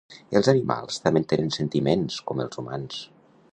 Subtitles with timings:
[0.37, 3.01] Els animals també tenen sentiments com els humans.